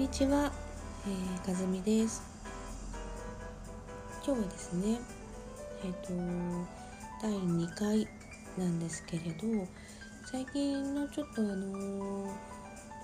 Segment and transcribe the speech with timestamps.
[0.00, 0.50] にちは、
[1.06, 2.22] えー、かずみです
[4.24, 4.98] 今日はですね
[5.84, 6.14] えっ、ー、と
[7.20, 8.08] 第2回
[8.56, 9.68] なんですけれど
[10.24, 12.34] 最近のちょっとあの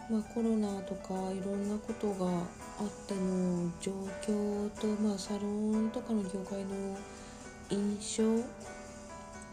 [0.08, 3.92] まあ、コロナとかいろんなことがあっての状
[4.22, 6.96] 況と、まあ、サロンとかの業界の
[7.68, 8.22] 印象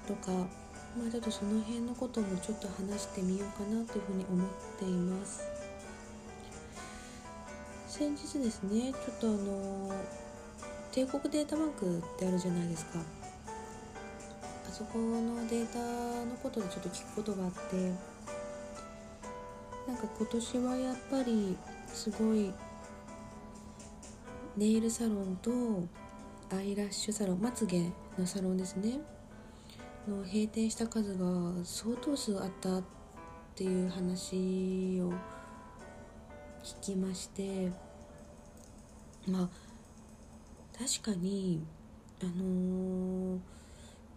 [0.08, 4.50] とか、まあ、ちょっとその辺のこともちょっと話してみようかなというふうに思っ
[4.80, 5.63] ています。
[7.96, 9.92] 先日ですねちょっとあの
[10.92, 12.98] 帝国データバンクってあるじゃないですか。
[14.68, 15.78] あそこのデータ
[16.26, 17.92] のことでちょっと聞くことがあって
[19.88, 21.56] なんか今年はやっぱり
[21.88, 22.52] すごい
[24.58, 25.52] ネイルサロンと
[26.52, 29.02] アイラッシュサロンまつげのサロンですね。
[30.08, 31.26] の閉店した数が
[31.64, 32.84] 相当数あったっ
[33.54, 35.14] ていう話を
[36.64, 37.72] 聞きまして
[39.28, 39.50] まあ
[40.78, 41.64] 確かに
[42.22, 43.40] あのー、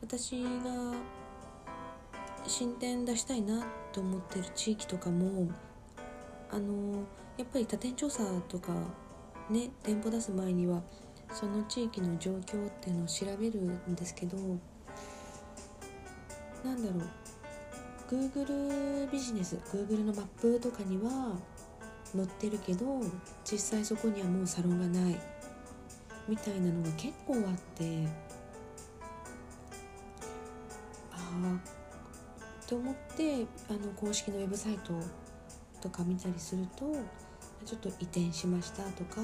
[0.01, 0.95] 私が
[2.47, 5.49] 進展出したいなと思ってる地域とかも
[6.51, 6.97] あのー、
[7.39, 8.73] やっぱり他店調査とか
[9.51, 10.83] ね店舗出す前には
[11.33, 14.37] その地域の状況っていうのを調べるんですけど
[16.65, 17.11] なんだろう
[18.09, 21.37] Google ビジネス Google のマップとかには
[22.17, 22.87] 載ってるけど
[23.45, 25.17] 実際そこにはもうサロンがない。
[26.29, 27.43] みたいなのが結構あっ
[27.77, 28.07] て。
[31.13, 34.93] ああと思ってあの公式のウェブサイト
[35.81, 36.93] とか見たりすると
[37.65, 39.21] ちょっと移転しましたとか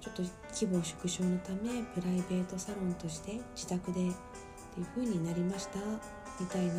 [0.00, 4.12] ちょっと規模縮小のためプライベートサロンとして自宅でっ
[4.74, 5.78] ていう風になりました。
[6.40, 6.72] みたいな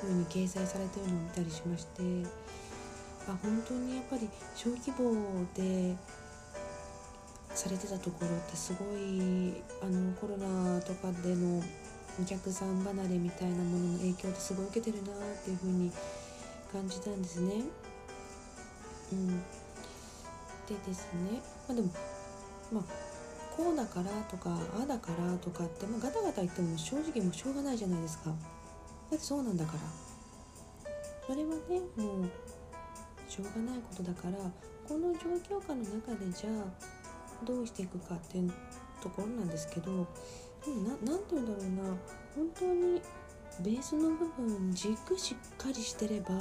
[0.00, 2.02] 風に掲載されてるのを見たりしまして。
[3.32, 5.96] あ本当にやっぱり小規模で
[7.54, 11.62] されてたところってすごいあのコロナとかでの
[12.20, 15.14] お客さん離れみたいなものの影響ってすごい受けてるなっ
[15.44, 15.92] ていう風に
[16.72, 17.64] 感じたんですね。
[19.12, 19.34] うん、で
[20.86, 21.90] ですね、まあ、でも
[22.72, 22.84] まあ
[23.56, 29.78] こうだからとかああだからとかって、まあ、ガタガタ言っても正直もうしょうがないじゃないですかだってそうなんだから
[31.26, 32.30] それはねもう
[33.30, 34.32] しょうがないことだから
[34.88, 35.20] この状
[35.58, 38.52] 況下の中でじゃあどうしていくかっていう
[39.00, 40.06] ところなんですけど
[41.06, 41.96] 何て言うんだろうな。
[42.34, 43.00] 本当に
[43.60, 46.34] ベースの部分軸しっかりしてれば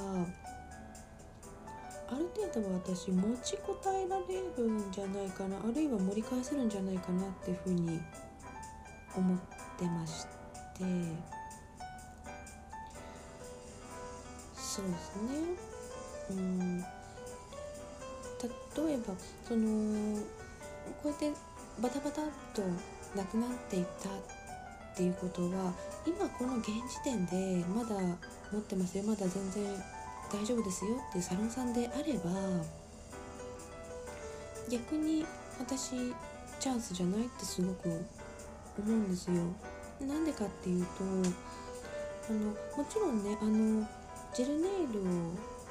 [2.11, 4.25] ある程度は私持ちこたえられ
[4.57, 7.99] るんじゃないかなあるいは盛り返せるんじゃないかなっていうふうに
[9.15, 9.37] 思っ
[9.77, 10.29] てまして。
[14.55, 15.68] そうですね。
[16.29, 16.85] うん例
[18.93, 19.13] えば
[19.47, 20.17] その
[21.03, 21.31] こうやって
[21.81, 22.61] バタバタっと
[23.15, 24.11] なくなっていったっ
[24.95, 25.73] ていうことは
[26.05, 26.73] 今この現時
[27.03, 27.95] 点でまだ
[28.51, 29.63] 持ってますよまだ全然
[30.31, 32.29] 大丈夫ですよっていうサロンさんであれば
[34.69, 35.25] 逆に
[35.59, 36.13] 私
[36.59, 37.97] チャンスじゃないってすごく思
[38.87, 39.37] うんですよ。
[40.01, 40.91] なんでかっていうと
[42.29, 42.55] あのも
[42.89, 43.87] ちろんねあの
[44.33, 45.03] ジェルネイルを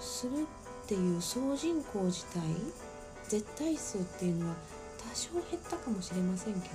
[0.00, 2.40] するっていう総人口自体
[3.28, 4.54] 絶対数っていうのは
[5.10, 6.74] 多少減ったかもしれませんけど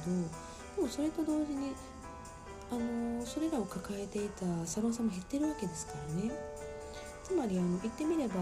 [0.76, 1.74] でもそれと同時に
[2.72, 6.32] あのそれらを抱えていたサロンさんも減ってるわけですからね。
[7.24, 8.36] つまりあの言ってみれば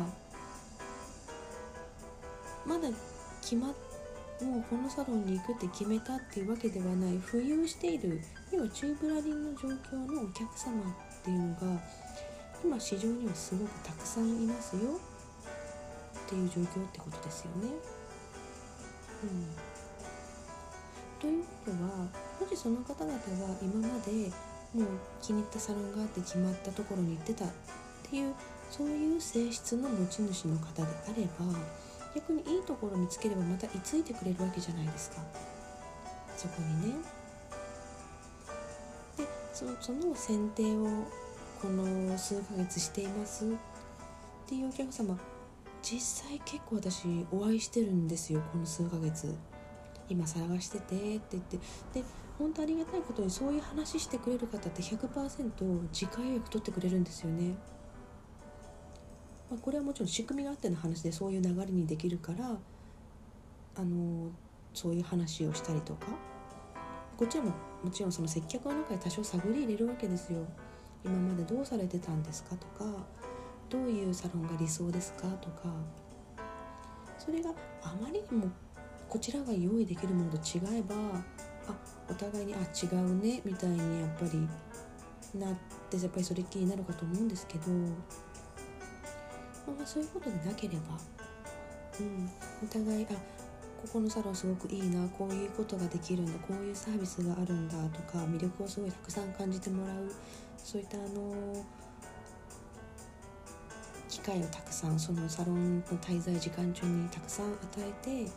[2.65, 2.89] まだ
[3.41, 3.73] 決まっ
[4.43, 7.13] もうこのサロンに行くって決めたっていうわけではない。
[7.19, 8.19] 浮遊している
[8.51, 11.81] 要はチューブラリンの状況のお客様っていうのが
[12.63, 14.81] 今市場にはすごくたくさんいますよ
[16.25, 17.69] っていう状況ってことですよね。
[19.23, 19.47] うん、
[21.19, 21.77] ということは
[22.39, 23.19] もしその方々が
[23.61, 24.31] 今まで
[24.73, 24.87] もう
[25.21, 27.47] 気に入ったサロンがあって決まったところに行ってたっ
[28.09, 28.33] ていう
[28.69, 30.85] そういう性質の持ち主の方であ
[31.15, 31.53] れば
[32.15, 35.17] 逆にいいところ見つければまた居ついてくれるわけじゃないですか
[36.37, 36.95] そこにね。
[39.17, 40.87] でそのその選定を
[41.61, 43.45] この数ヶ月しています。
[43.45, 43.47] っ
[44.47, 45.17] ていうお客様
[45.83, 49.35] 実際結構私お会いしてるんですよこの数ヶ月。
[50.09, 51.57] 今探しててって言って。
[51.93, 52.03] で
[52.39, 57.55] 本当ありがたいことにそういう話してくれる方って100%次回予約取ってくれるんですよね、
[59.51, 62.57] まあ、これはもちろん仕組みがあっての話でそういう流れにできるから
[63.75, 64.31] あの
[64.73, 66.07] そういう話をしたりとか。
[67.15, 67.51] こっちはも
[67.83, 70.39] もちろんその接客の中で多少探り入れるわけですよ。
[71.03, 72.85] 今までどうされてたんですかとか
[73.69, 75.63] どういうサロンが理想ですかとか
[77.17, 77.51] それが
[77.81, 78.51] あまりにも
[79.07, 80.95] こちらが用意できるものと違えば
[81.67, 81.73] あ
[82.09, 84.47] お互いにあ違うねみたいにやっぱり
[85.39, 85.55] なっ
[85.89, 87.87] てやっぱりそれっきりになるかと思うんですけど、ま
[89.83, 90.97] あ、そういうことでなければ、
[91.99, 92.29] うん、
[92.63, 93.13] お互いあ
[93.81, 100.11] ここのサロンすごくいいなこういうことができるんだこういうサービスがあるんだとか魅力をすごいたくさん感じてもらう
[100.63, 101.65] そういったあの
[104.09, 108.31] 機会をたくさんそのサロンの滞在時間中にたくさん与えて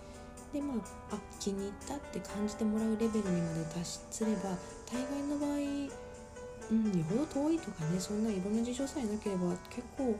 [0.53, 0.75] でま
[1.11, 4.57] ああ気に入ったって感じてもらうレベルにまで達すれば
[4.91, 6.05] 大概の場合
[6.71, 10.17] うんよほど遠いとかねそんないろんな事情さえなければ結構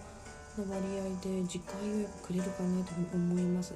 [0.59, 3.75] な割合で次回予約くれるかなと思います。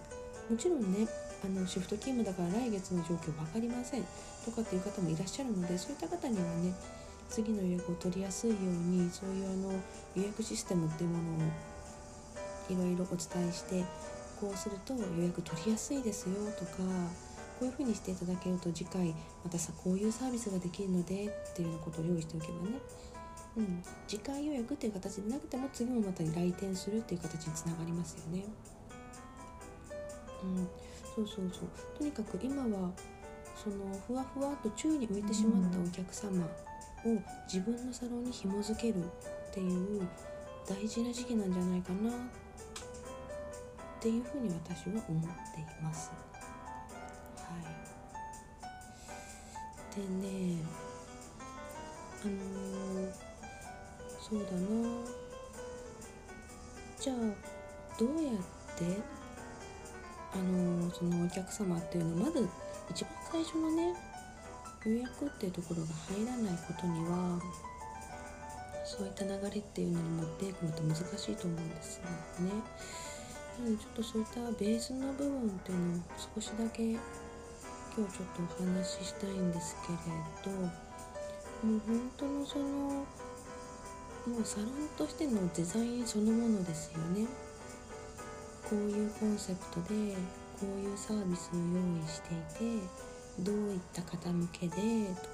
[0.50, 1.06] もちろんね
[1.44, 4.04] あのシフト勤務だから来月の状況分かりません
[4.44, 6.72] とかっていう方もいらっしゃるのでそういった方にはね
[7.28, 9.72] 次の予約を取りやすいようにそういうあの
[10.14, 11.50] 予約システムっていうものを
[12.70, 13.84] いろいろお伝えして
[14.40, 16.78] こうすると予約取りやすいですよとか
[17.58, 19.14] こういうふうにしていただけると次回
[19.44, 22.78] またさこういうサービスができるのでっていうようなことを用意しておけばね、
[23.56, 28.44] うん、次回予約っていう形でなくても次もまた来店するっていう形につながりますよね。
[30.44, 30.68] うん、
[31.16, 31.98] そうそうそう。
[31.98, 32.92] とにかく今は
[33.56, 33.76] その
[34.06, 36.46] ふわふわと宙に浮いてしまったお客様
[37.04, 40.08] を自分のサロンに紐づけるっていう
[40.66, 42.12] 大事な時期なんじゃないかなっ
[44.00, 45.22] ていうふうに私は思っ
[45.54, 46.10] ています。
[47.36, 47.44] は
[49.96, 50.62] い、でね
[52.24, 53.12] あのー、
[54.20, 54.58] そうだな
[57.00, 57.16] じゃあ
[57.98, 58.34] どうやっ
[58.76, 59.00] て
[60.34, 62.48] あのー、そのお客様っていうのまず
[62.90, 63.94] 一番最初のね
[64.88, 67.38] 予約っていうところが入らないことには
[68.84, 72.04] そういった流れっていうのに持っていくのって難しいと思うんですよ
[72.40, 72.52] ね。
[73.58, 76.00] なのでちょっとそういったベースの部分っていうのを
[76.34, 76.82] 少しだけ
[77.98, 83.04] 今日ちょっとお話ししたいんですけれどもう本当のそのも
[84.40, 87.26] うサロンとしてのデザインそのものですよね
[88.70, 90.14] こういうコンセプトで
[90.60, 93.07] こういうサービスを用意していて
[93.40, 94.82] どういった方向けでとか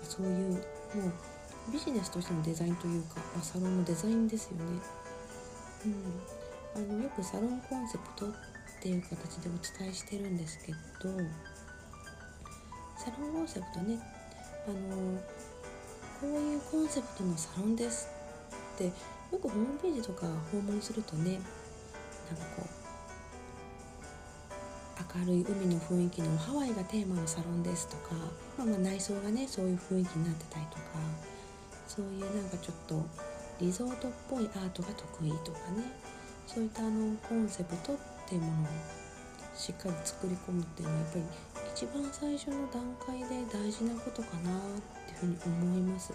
[0.03, 4.63] そういうもうビジネスとしてのデザインというか、まあ、サロンのデザインですよね。
[5.87, 6.45] うん
[6.77, 8.33] あのよくサロンコンセプトっ
[8.83, 10.79] ていう形でお伝えしてるんですけど
[12.97, 13.99] サロンコンセプトね
[14.67, 15.21] あの
[16.21, 18.09] こういうコンセプトのサロンです
[18.75, 18.93] ってよ
[19.41, 21.41] くホームページとか訪問するとね
[25.17, 28.15] 明るい海の雰囲気のハワイがテーマのサロンですとか、
[28.59, 30.83] まあ、まあ内装がねそういう雰囲気になってたりとか
[31.87, 33.01] そういうなんかちょっと
[33.61, 35.85] リゾートっぽいアートが得意とかね
[36.47, 37.97] そういったあのコンセプトっ
[38.29, 38.67] ていうものを
[39.55, 41.25] しっかり作り込むっていうのはやっぱり
[41.73, 44.63] 一番最初の段階で大事なことかなっ
[45.07, 46.13] ていうふうに思います。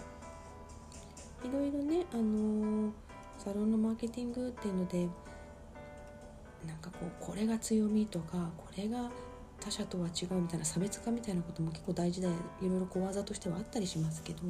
[1.42, 2.92] いろいろねあの
[3.38, 5.08] サロンのマーケティングっていうので
[6.66, 9.10] なんかこうこれが強みとかこれが
[9.60, 14.42] 他者とは違うみたいな差別化みたいなことも結構大事でいろいろ小技としてはあったりしますけど、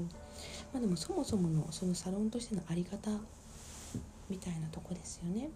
[0.73, 3.11] まあ、でもそもそものそのサロンとしての在り方
[4.29, 5.51] みたいなとこですよね。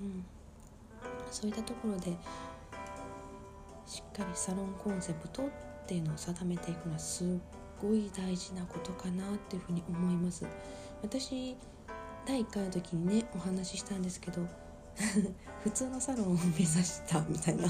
[0.00, 0.24] うん、
[1.30, 2.16] そういったところで
[3.86, 5.50] しっかりサロンコンセプトっ
[5.86, 7.26] ていうのを定めていくのはすっ
[7.82, 10.46] ごい大事なことかなっていうふうに思います
[11.02, 11.56] 私
[12.26, 14.46] 第1回の時にねお話ししたんですけど
[15.64, 17.68] 普通のサロンを目指したみたいな。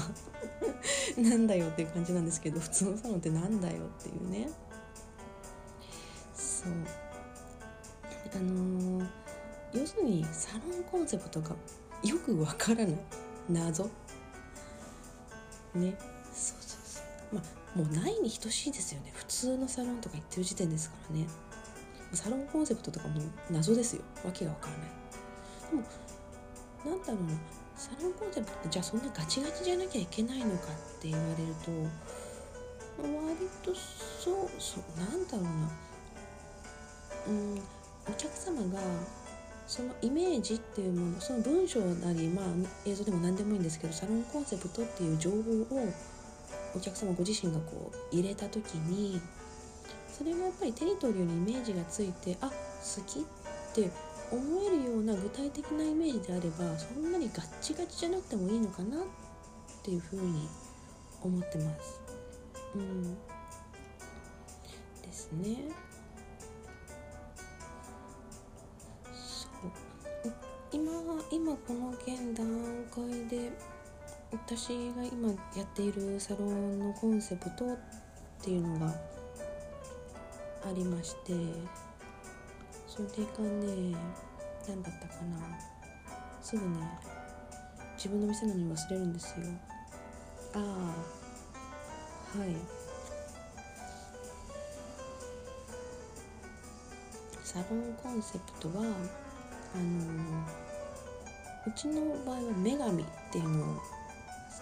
[1.17, 4.49] なんだよっていう感じなんですけど普通のサロンってなんだよっていうね。
[6.33, 6.71] そう。
[8.31, 9.07] あのー、
[9.73, 11.55] 要するにサロンコンセプトが
[12.03, 12.97] よくわからない
[13.49, 13.89] 謎。
[15.73, 15.95] ね。
[16.33, 17.35] そうそうそう。
[17.35, 19.11] まあもうないに等しいですよね。
[19.13, 21.27] 普通のサロンとか行ってる時点ですからね。
[22.13, 24.01] サロンコンセプトとかも謎ですよ。
[24.25, 24.87] わけがわからない。
[25.69, 25.83] でも
[26.85, 27.59] なんだろうな。
[27.75, 31.71] サロンコンセプトってじゃあそんなガチガチじゃなきゃいけないのかって言われると
[33.01, 35.49] 割とそうそうなんだろうな。
[37.27, 37.61] うん
[38.09, 38.79] お客様が
[39.67, 42.45] そのイメージっていうものその文章なり、まあ、
[42.85, 45.93] 映像でも何でもいいんですけどサロンコンセプトっていう情報を
[46.75, 49.21] お客様ご自身がこう入れた時に
[50.11, 52.53] それがやっぱり手に取るようにイメージがついてあ好
[53.05, 53.23] きっ
[53.73, 53.91] て
[54.31, 59.01] 思えるような具体的なイメージであればそんなにガッチガチじゃなくてもいいのかなっ
[59.83, 60.47] ていうふうに
[61.21, 62.01] 思ってます。
[62.75, 63.15] うん、
[65.01, 65.71] ですね。
[69.13, 70.31] そう
[70.71, 70.91] 今
[71.31, 72.47] 今この現段
[72.93, 73.51] 階で
[74.31, 77.77] 私が今やっているサロンのコンセプトっ
[78.41, 81.33] ていうのがありまして
[82.99, 83.95] それがね
[84.67, 85.39] 何だったかな。
[86.41, 86.75] すぐね。
[87.95, 89.45] 自分の店なのに忘れるんですよ。
[90.53, 90.61] ああ。
[92.39, 92.57] はい。
[97.41, 100.43] サロンコンセプトはあの
[101.67, 103.77] うちの場合は女神っていうのを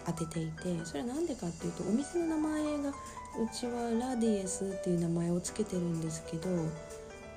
[0.06, 2.94] 当てていてそれは何でかっていうとお店の名前がう
[3.52, 6.48] ちはラディエスっていう名前を付けてるんですけど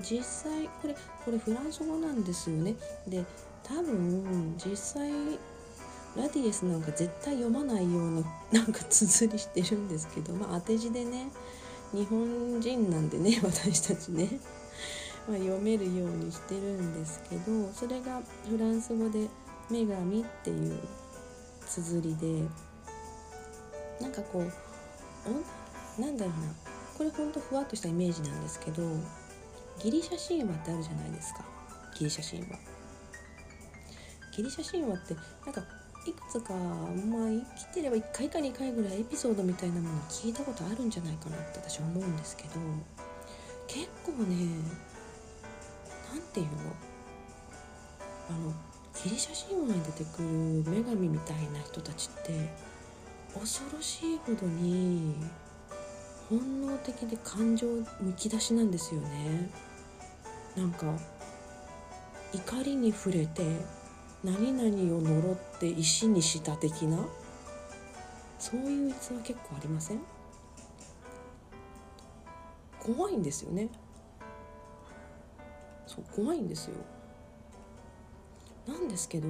[0.01, 2.75] 実際これこれフランス語なんですよね。
[3.07, 3.25] で
[3.63, 5.11] 多分実際
[6.17, 11.31] ラディエスなんか絶対読まないような なんか綴りしてるんですけどまあ当て字でね
[11.93, 14.29] 日本人なんでね 私たちね、
[15.29, 19.29] まあ、読めるようにしてるんですけどそれがフランス語で
[19.71, 20.79] 「女神」っていう
[21.67, 22.49] 綴りで
[24.01, 24.53] なんかこう
[25.99, 26.71] おなんだろうな。
[27.01, 28.83] これほんとふわっとしたイメージなんですけど
[29.83, 31.45] ギリシャ神話ってあるじゃないですか。
[31.99, 32.59] ギリシャ神話。
[34.37, 35.63] ギリシャ神話ってなんか
[36.07, 42.51] いくつかまあ生きてれば1回か2回ぐらいエピソードみたいなもの聞いたことあるんじゃないかなって私は思うんですけど
[43.67, 44.47] 結構ね
[46.13, 46.53] 何て言うの？
[48.31, 48.53] あの
[49.05, 50.29] ギリシャ神話に出てくる
[50.63, 52.49] 女神みたいな人たちって
[53.39, 55.17] 恐ろしいほどに
[56.29, 57.67] 本能的で感情
[58.01, 59.51] むき出しなんですよね。
[60.57, 60.99] なんか
[62.33, 63.43] 怒りに触れて
[64.23, 66.99] 何々を呪って石にした的な
[68.39, 70.01] そういう逸話結構ありません？
[72.79, 73.69] 怖いんですよね。
[75.87, 76.75] そう怖いんですよ。
[78.67, 79.29] なんですけど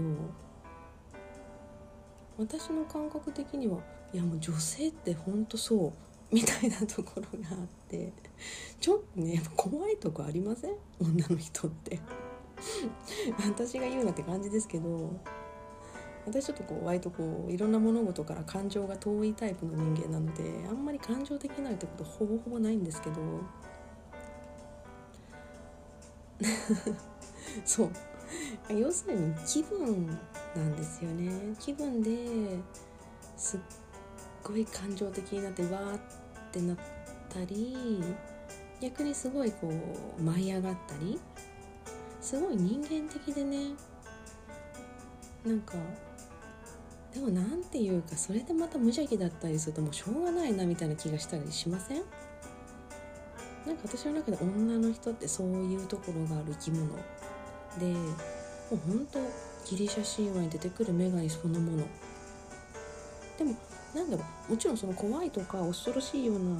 [2.38, 3.78] 私の感覚的には
[4.12, 5.92] いやもう女性ってほんとそう。
[6.32, 7.56] みたいなところがあっ
[7.88, 8.12] て
[8.80, 10.74] ちょっとね怖いとこありません？
[11.00, 12.00] 女の人って。
[13.48, 15.18] 私が言うなって感じですけど
[16.26, 23.16] 私ちょっとこう割とこういろんな物事から感情が遠いタイプの人間なのであんまり感情的ないってことほぼほぼないんですけど。
[27.64, 27.90] そう。
[28.68, 30.06] 要するに気分
[30.54, 31.54] なんですよね。
[31.58, 32.58] 気分で
[33.36, 33.60] すっ
[34.44, 35.98] ごい感情的になってわー
[36.50, 36.76] ってなっ
[37.32, 38.02] たり
[38.80, 39.72] 逆にすごいこ
[40.18, 41.20] う舞い上がったり
[42.20, 43.68] すごい人間的でね
[45.44, 45.74] なんか
[47.14, 52.02] でもなんていうかそれでまた無邪気だったりするともうしょうがないなみたいな気がしたりしません？
[53.66, 56.86] なんか私の中で女の人ってそういうところがある生き物
[57.78, 58.12] でも
[58.72, 59.18] うほんと
[59.68, 61.84] ギリシャ神話に出てくる女神そのもの。
[63.38, 63.54] でも
[63.94, 66.56] なんだろうもちろんその怖いとか恐ろしいような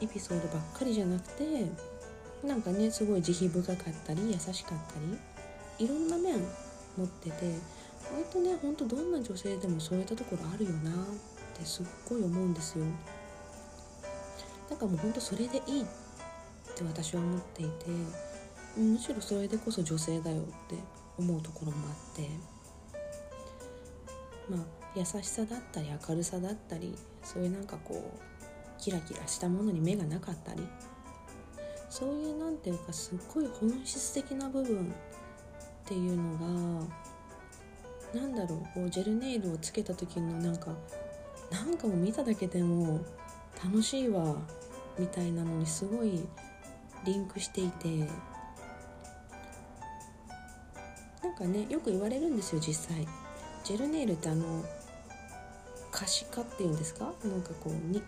[0.00, 1.66] エピソードばっかりじゃなくて
[2.44, 4.94] なんかねすごい慈悲深かったり優しかった
[5.78, 6.38] りいろんな面
[6.96, 7.36] 持ってて
[8.12, 10.94] 割とねほんとどんな女性でもそういったところあるよなっ
[11.58, 12.84] てすっごい思うんですよ。
[14.70, 15.84] なんかもうほんとそれでいいっ
[16.74, 17.72] て私は思っていて
[18.76, 20.76] むしろそれでこそ女性だよって
[21.18, 22.28] 思うところもあって
[24.48, 28.20] まあ優しさだったり明るさだったりそういうなんかこう
[28.78, 30.66] キラキラしたものに目がなかったり
[31.88, 34.92] そういうなんていうかすっごい本質的な部分
[35.84, 36.86] っていうの
[38.12, 40.72] がなんだろうこうジェルネイルをつけた時のなんか
[41.50, 43.00] なんかも見ただけでも
[43.62, 44.36] 楽しいわ
[44.98, 46.24] みたいなのにすごい
[47.04, 47.88] リンクしていて
[51.22, 53.06] なんかねよく言われるんですよ実際。
[53.64, 54.64] ジェルネイルってあの
[55.98, 57.12] 可視化っていうんですか？
[57.24, 58.02] なんかこうに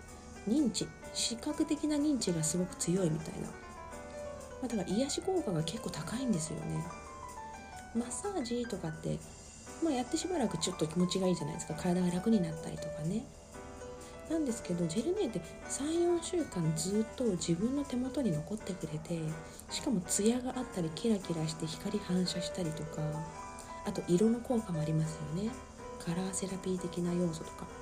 [0.49, 3.53] 認知視覚的な認知がすごく強いみたいな、ま
[4.65, 6.85] あ、だから癒し効果が結構高いんですよね。
[7.97, 9.19] マッサージとかって、
[9.83, 11.75] まあ、やってしばらくちょっと気持ちがいいじゃないですか。
[11.75, 13.25] 体が楽になったりとかね。
[14.31, 19.19] なんですけどジェルネイって34週間ずっと自分の手元に残ってくれて
[19.71, 23.03] しかもツヤがあったりキラキラして光反射したりとか
[23.85, 25.51] あと色の効果もありますよね。
[25.99, 27.80] カラーセラピー的な要素とか。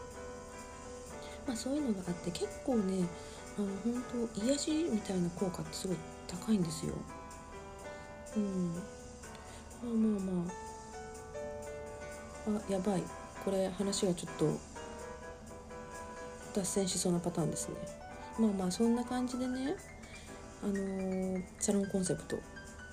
[1.49, 3.07] まあ、そういうのがあって結構ね
[3.59, 6.93] あの本当癒しみたいな効果ってすごい高いんですよ。
[8.37, 8.81] うん、ま
[9.83, 10.45] あまあ
[12.51, 13.03] まああやばい
[13.45, 14.59] これ話がちょっと
[16.55, 17.77] 脱線しそうなパターンですね。
[18.39, 19.75] まあまあそんな感じでね
[20.63, 22.37] あのー、サロンコンセプト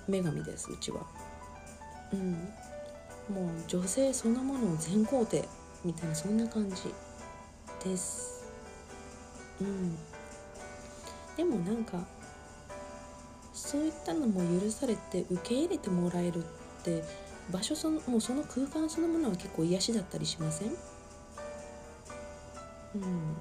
[0.08, 1.06] 女神ですうちは。
[2.12, 2.32] うん
[3.28, 5.48] もう女性そのものを全肯定
[5.84, 6.94] みたいなそんな感じ
[7.84, 8.35] です
[9.60, 9.96] うん。
[11.36, 11.98] でもなんか
[13.52, 16.42] そういったのも許されて受け入れてもらえるっ
[16.82, 17.04] て
[17.50, 20.68] 場所そのもうその空間そのものは結構癒しだったりしません？
[22.96, 23.36] うん。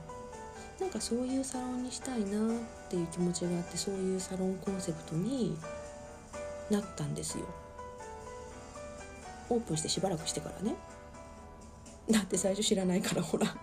[0.79, 2.51] なんかそういうサロンにしたいなっ
[2.89, 5.57] ていう気持ちがあってそういうサロンコンセプトに
[6.69, 7.45] なったんですよ。
[9.49, 10.75] オープンしてしばらくしてからね。
[12.11, 13.55] だって最初知らないからほら。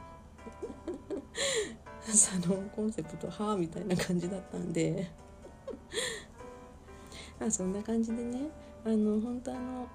[2.03, 5.11] サロンコンセプトはあみたいな感じだったんで。
[7.41, 8.49] あそんな感じでね
[8.85, 9.89] あの本当あの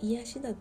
[0.00, 0.54] 癒しだっ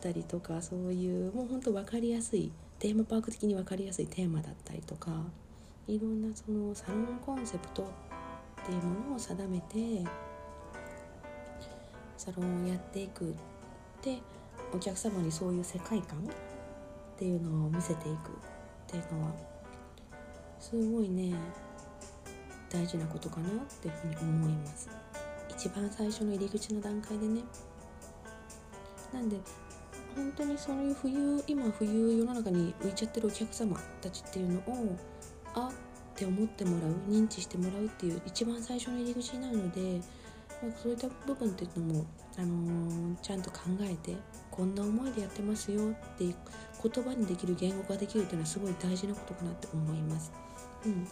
[0.00, 5.10] たりとかそういうもうほんと分かりやすいテーマパーク的に分かりやすいテーマだったりとか
[5.88, 7.84] いろんなそのサロンコンセプト
[8.62, 10.04] っていうものを定めて
[12.16, 13.34] サロンをやっていく
[14.02, 14.18] で
[14.72, 16.22] お客様にそういう世界観っ
[17.18, 18.20] ていうのを見せていくっ
[18.86, 19.55] ていうのは
[20.60, 21.34] すごいね
[22.70, 24.88] 大事なことかなっていうふうに思います
[25.50, 27.40] 一番最初の入り口の段階でね
[29.12, 29.36] なんで
[30.14, 34.96] 本当にそういう冬今冬世の中に浮いちゃってるお客様たちっていうのを
[35.54, 35.72] あっ
[36.14, 40.00] て思ってもらう認知してもらうっていう一番最初の入り口になるので
[40.82, 42.06] そういった部分っていうのも、
[42.38, 44.16] あのー、ちゃんと考えて
[44.50, 46.34] こんな思いでやってますよっていう
[46.82, 50.32] 言葉にできる言語化できるっていうのはすごい大事なことかなって思います。
[50.86, 51.08] うん、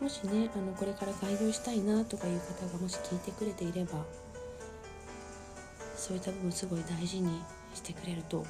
[0.00, 4.04] もしねあのこれから開業したいなとかいう方がもし聞いてくれていれば
[5.94, 7.40] そういった部分すごい大事に
[7.74, 8.44] してくれると、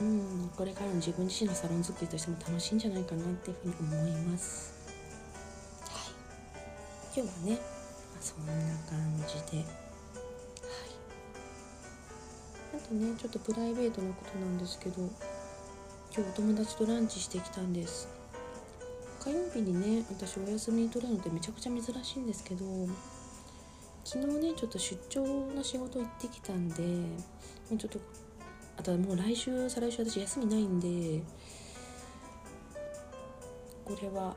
[0.00, 4.74] うん、これからの自分自身のサロン作りとしても楽しいんじゃないかなっていうふうに思います。
[5.88, 5.98] は
[7.16, 7.58] い、今日はね
[8.20, 8.52] そんな
[8.88, 9.66] 感じで、はい、
[12.76, 15.02] あとねちょっとプライベートなことなんですけど
[16.14, 18.21] 今日お友達とランチしてきたんです。
[19.22, 22.64] 火曜日にね私お休み取るのってめちゃくちゃ珍しいんですけど
[24.04, 27.06] 昨日ねちょっと出張の仕事行ってきたんでも
[27.74, 28.00] うちょっと
[28.76, 31.22] あとはもう来週再来週私休みないんで
[33.84, 34.34] これは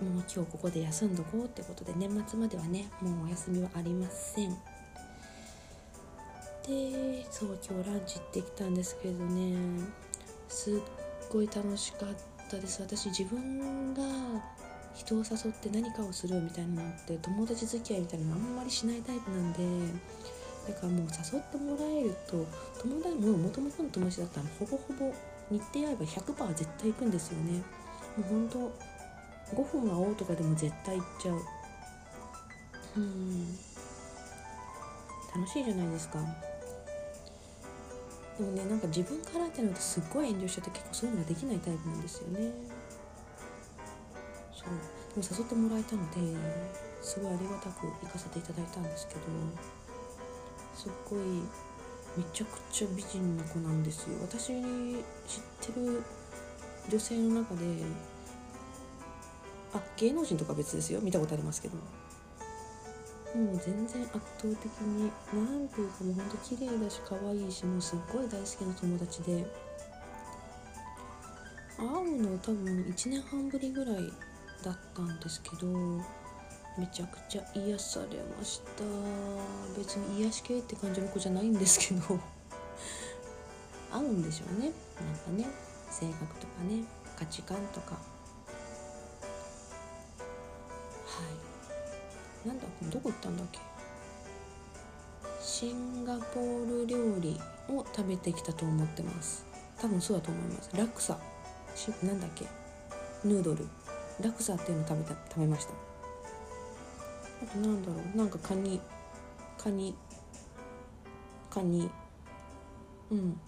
[0.00, 4.50] もう今日ここで休んどこうってことで年末まではねもうお休みはありません。
[6.64, 9.56] でそう今日ランチ行ってきたんですけどね
[10.48, 10.80] すっ
[11.30, 12.35] ごい楽しかった。
[12.54, 12.80] です。
[12.80, 14.02] 私自分が
[14.94, 19.58] 人を誘って何かをするみたいなのって友達付き合いみたいなのあんまりしないタイプなんで
[20.68, 22.46] だからもう誘ってもらえると
[22.80, 25.12] 友達ももともとの友達だったらほぼほぼ
[25.50, 27.62] 日程合えば100%絶対行くんですよね。
[28.16, 28.72] もうほんと
[29.54, 31.40] 5分会おうとかでも絶対行っちゃう。
[32.96, 33.46] うん。
[35.34, 36.18] 楽しいじゃないですか
[38.38, 42.52] でもねなんか自分からってなるとすっごい遠慮しちゃって結構そういうのができないタイプなんですよね。
[44.52, 44.68] そう。
[45.14, 46.18] でも誘ってもらえたので
[47.02, 49.20] すごいありがたく行かせていただいたんですけど
[50.74, 51.20] すっごい
[52.16, 54.18] めちゃくちゃ美人な子なんですよ。
[54.22, 54.54] 私知っ
[55.72, 56.02] てる
[56.90, 57.64] 女性の中で
[59.74, 61.00] あ芸能人とか別ですよ。
[61.00, 61.78] 見たことありますけど。
[63.36, 69.46] もう全然圧倒的に何ていうかもうほんと綺麗だし可愛いしもうすっごい大好きな友達で
[71.78, 73.96] 会うの多分1年半ぶりぐらい
[74.64, 75.66] だったんですけど
[76.78, 78.84] めちゃくちゃ癒されました。
[79.78, 82.20] 別に癒し系って感じの子じゃないんですけど
[83.92, 84.72] 合うんでしょうね。
[85.00, 85.46] なんかね
[85.90, 86.84] 性格とかね
[87.18, 88.15] 価値観とか。
[92.46, 93.58] なんだどこ行ったんだっけ？
[95.40, 99.44] シンガポール料理を食べてきたと思ってます。
[99.80, 100.70] 多分そうだと思います。
[100.76, 101.18] ラクサ。
[101.74, 102.46] しなんだっけ？
[103.24, 103.66] ヌードル。
[104.22, 105.72] ラクサっていうの食べた食べました。
[107.42, 108.16] あとなんだろう？
[108.16, 108.80] なんかカニ。
[109.58, 109.94] カニ。
[111.50, 111.90] カニ。
[113.10, 113.40] うん。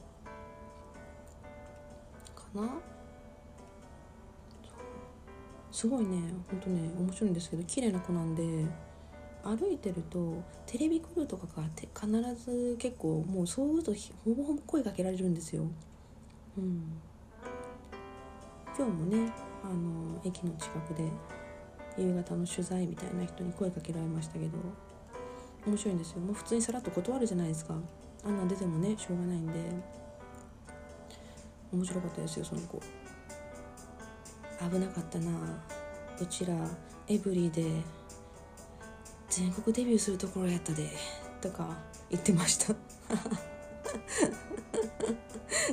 [2.34, 2.68] かな？
[5.72, 6.20] すごいね。
[6.50, 8.88] ほんとね面白いんですけど綺麗な子なんで。
[9.56, 15.62] 歩いてるとテレビクルーとかが必ず結構もうそういうとほぼほぼ声かけられるんですよ。
[16.58, 16.82] うん、
[18.76, 19.32] 今日もね
[19.64, 21.11] あの駅の近くで
[21.96, 24.58] 夕方の取材みたいな人に声かけられましたけど
[25.66, 26.20] 面白いんですよ。
[26.20, 27.74] もう普通にさらっと断るじゃないですか。
[28.24, 29.52] あんなん出てもねしょうがないんで。
[31.72, 32.80] 面白かったですよその子。
[34.70, 35.30] 危なかったな。
[36.20, 36.54] うちら
[37.06, 37.82] エブリィで
[39.31, 40.91] 全国デビューするところやったで
[41.41, 41.77] とか
[42.11, 42.75] 言ってました。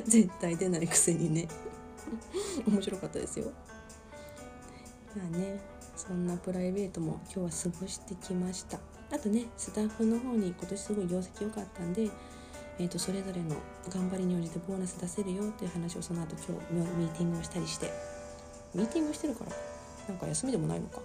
[0.04, 1.48] 絶対出ないくせにね。
[2.66, 3.50] 面白かったですよ。
[5.16, 5.60] まあね
[5.96, 8.78] そんなプライベートも今日は過ごしてきました。
[9.10, 12.10] あとねスタッフの方に今年すごい業績良かったんで、
[12.78, 13.56] えー、とそれぞれの
[13.88, 17.90] 頑張りに応じてボーナス出せるよっていう話をその後今日ミーティングをしたりして。
[18.74, 19.52] ミーティングしてるから
[20.08, 21.00] なんか休みでもないのか。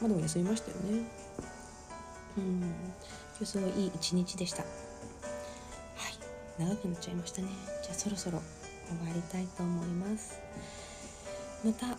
[0.00, 1.23] まあでも休みましたよね。
[2.36, 2.60] うん。
[2.60, 2.72] 今
[3.40, 4.62] 日すごいいい一日でした。
[4.62, 4.68] は
[6.10, 6.18] い。
[6.58, 7.48] 長くなっちゃいましたね。
[7.82, 8.42] じゃあそろそろ
[8.88, 10.40] 終わりたいと思います。
[11.64, 11.96] また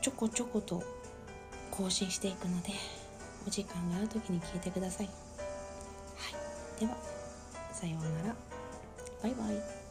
[0.00, 0.82] ちょこちょこと
[1.70, 2.70] 更新していくので
[3.46, 5.06] お時間がある時に聞いてください。
[5.06, 5.12] は
[6.76, 6.80] い。
[6.80, 6.96] では
[7.72, 8.36] さようなら。
[9.22, 9.85] バイバイ。